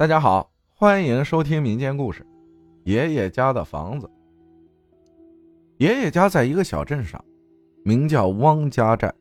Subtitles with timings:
[0.00, 2.22] 大家好，欢迎收听民间故事
[2.84, 4.06] 《爷爷家的房子》。
[5.76, 7.22] 爷爷家在一个小镇上，
[7.84, 9.12] 名叫汪家寨。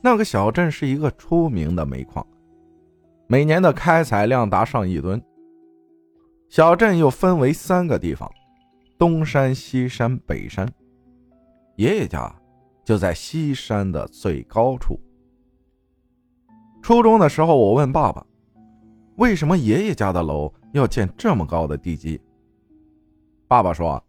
[0.00, 2.26] 那个小镇是一个出名的煤矿，
[3.26, 5.22] 每年的开采量达上亿吨。
[6.48, 8.32] 小镇又分为三个地方：
[8.96, 10.66] 东山、西山、北山。
[11.76, 12.34] 爷爷家
[12.86, 14.98] 就在西山的最高处。
[16.80, 18.26] 初中的时候，我问爸爸。
[19.16, 22.20] 为什么爷爷家的楼要建这么高的地基？
[23.46, 24.02] 爸爸说，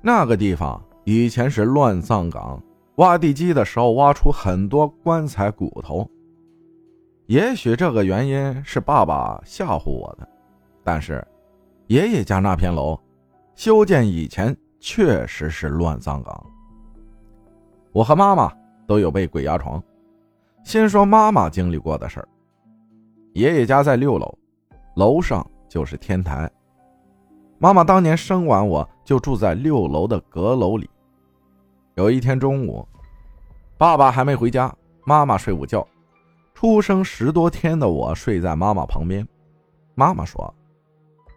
[0.00, 2.60] 那个地方以前是乱葬岗，
[2.96, 6.08] 挖地基的时候挖出很多棺材骨头。
[7.26, 10.28] 也许这个原因是爸爸吓唬我的，
[10.82, 11.24] 但是
[11.86, 12.98] 爷爷家那片楼
[13.54, 16.46] 修建以前确实是乱葬岗。
[17.92, 18.52] 我和妈妈
[18.86, 19.82] 都有被鬼压床。
[20.64, 22.28] 先说妈妈经历过的事儿。
[23.36, 24.38] 爷爷家在六楼，
[24.94, 26.50] 楼上就是天台。
[27.58, 30.88] 妈妈当年生完我就住在六楼的阁楼里。
[31.96, 32.88] 有一天中午，
[33.76, 35.86] 爸爸还没回家，妈妈睡午觉。
[36.54, 39.28] 出生十多天的我睡在妈妈旁边。
[39.94, 40.54] 妈妈说，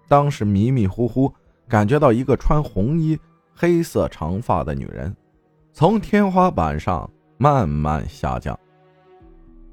[0.08, 1.30] 当时迷迷糊糊
[1.68, 3.20] 感觉到一个穿红衣、
[3.54, 5.14] 黑色长发的女人，
[5.74, 8.58] 从天花板上慢慢下降，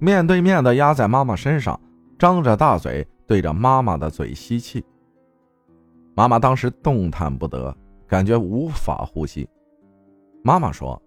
[0.00, 1.78] 面对面的压在妈妈身上。
[2.18, 4.84] 张着大嘴对着妈妈的嘴吸气。
[6.14, 9.46] 妈妈当时动弹不得，感觉无法呼吸。
[10.42, 11.00] 妈妈说：“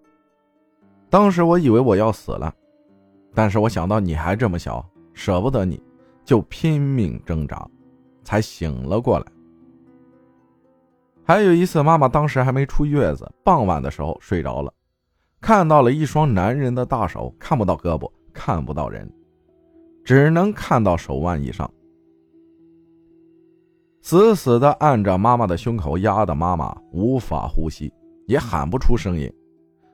[1.10, 2.54] 当时我以为我要死了，
[3.34, 5.82] 但是我想到你还这么小，舍不得你，
[6.24, 7.68] 就拼命挣扎，
[8.24, 9.26] 才醒了过来。”
[11.26, 14.72] 还有一次，妈妈当时还没出月子，傍晚的时候睡着了，
[15.42, 19.12] 看到了一双男人的大手，看不到胳膊，看不到人。
[20.10, 21.72] 只能看到手腕以上，
[24.02, 27.94] 死死的按着妈妈的胸口，压得妈妈无法呼吸，
[28.26, 29.32] 也喊不出声音。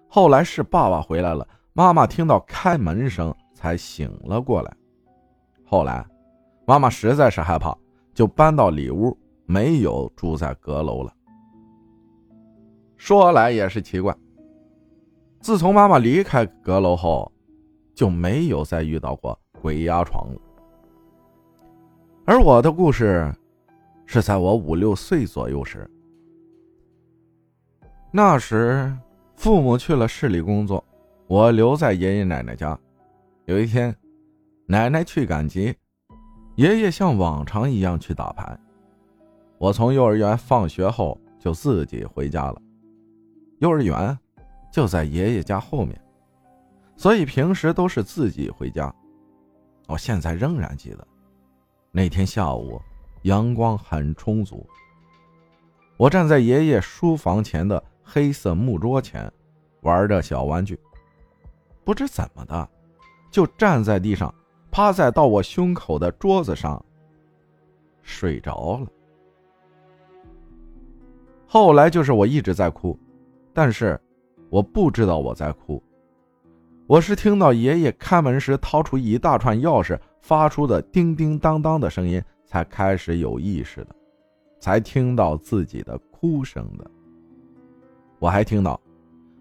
[0.07, 4.73] 后来是爸爸回来了，妈妈听到开门声才醒了过来。
[5.65, 6.07] 后来，
[6.65, 7.77] 妈妈实在是害怕，
[8.13, 9.13] 就搬到里屋，
[9.45, 11.13] 没有住在阁楼了。
[12.95, 14.15] 说来也是奇怪，
[15.41, 17.29] 自从妈妈离开阁楼后，
[17.93, 19.37] 就没有再遇到过。
[19.61, 20.39] 鬼压床了，
[22.25, 23.33] 而我的故事
[24.05, 25.89] 是在我五六岁左右时。
[28.11, 28.95] 那时
[29.35, 30.83] 父母去了市里工作，
[31.27, 32.77] 我留在爷爷奶奶家。
[33.45, 33.95] 有一天，
[34.65, 35.75] 奶奶去赶集，
[36.55, 38.57] 爷爷像往常一样去打牌。
[39.57, 42.61] 我从幼儿园放学后就自己回家了。
[43.59, 44.17] 幼儿园
[44.71, 45.99] 就在爷爷家后面，
[46.95, 48.93] 所以平时都是自己回家。
[49.87, 51.07] 我现在仍然记得，
[51.91, 52.81] 那天下午，
[53.23, 54.67] 阳光很充足。
[55.97, 59.31] 我站在爷爷书房前的黑色木桌前，
[59.81, 60.79] 玩着小玩具。
[61.83, 62.67] 不知怎么的，
[63.29, 64.33] 就站在地上，
[64.71, 66.83] 趴在到我胸口的桌子上，
[68.01, 68.87] 睡着了。
[71.47, 72.99] 后来就是我一直在哭，
[73.53, 73.99] 但是
[74.49, 75.81] 我不知道我在哭。
[76.87, 83.95] 我是听到爷爷开门时掏出一大串钥匙发出的叮叮当当的声音，才开始有意识的，
[84.59, 86.85] 才听到自己的哭声的。
[88.19, 88.79] 我还听到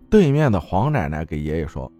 [0.08, 1.90] 对面的黄奶奶给爷爷说：“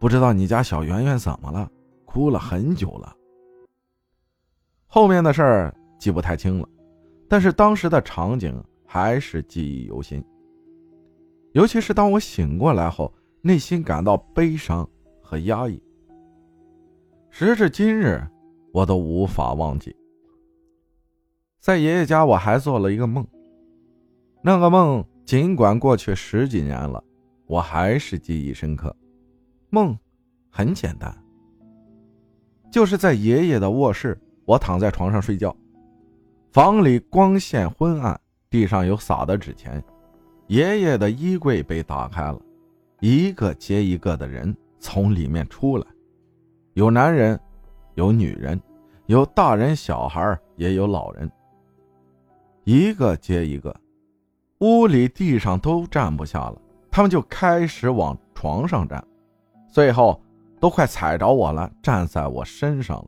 [0.00, 1.70] 不知道你家小圆圆怎么了，
[2.06, 3.14] 哭了很久了。”
[4.88, 6.66] 后面的事儿记不太清了，
[7.28, 10.24] 但是当时的场景还是记忆犹新。
[11.52, 13.12] 尤其是当我醒过来后。
[13.48, 14.86] 内心感到悲伤
[15.22, 15.82] 和压抑，
[17.30, 18.22] 时至今日，
[18.74, 19.96] 我都无法忘记。
[21.58, 23.26] 在爷爷家，我还做了一个梦。
[24.42, 27.02] 那个梦尽管过去十几年了，
[27.46, 28.94] 我还是记忆深刻。
[29.70, 29.98] 梦
[30.50, 31.10] 很简单，
[32.70, 35.56] 就是在爷爷的卧室，我躺在床上睡觉，
[36.52, 38.20] 房里光线昏暗，
[38.50, 39.82] 地上有撒的纸钱，
[40.48, 42.38] 爷爷的衣柜被打开了。
[43.00, 45.86] 一个接一个的人从里面出来，
[46.74, 47.38] 有男人，
[47.94, 48.60] 有女人，
[49.06, 51.30] 有大人小孩，也有老人。
[52.64, 53.74] 一个接一个，
[54.58, 56.60] 屋里地上都站不下了，
[56.90, 59.02] 他们就开始往床上站，
[59.68, 60.20] 最后
[60.58, 63.06] 都快踩着我了，站在我身上了。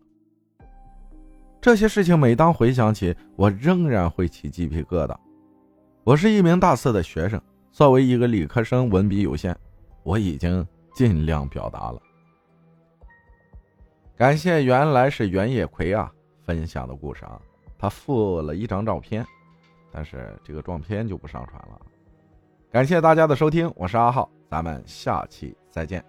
[1.60, 5.16] 这些事情每当回想起，我仍然会起鸡皮疙瘩。
[6.04, 9.54] 我是一名大四的学生，作为一个理科生，文笔有限。
[10.02, 12.00] 我已经尽量表达了，
[14.16, 16.12] 感谢原来是袁叶葵啊。
[16.42, 17.40] 分享的故事啊，
[17.78, 19.24] 他附了一张照片，
[19.92, 21.80] 但是这个照片就不上传了。
[22.72, 26.04] 感谢大家的收听，我是阿浩，咱们下期再见。